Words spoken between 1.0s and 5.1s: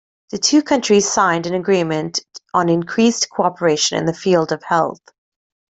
signed an agreement on increased cooperation in the field of health.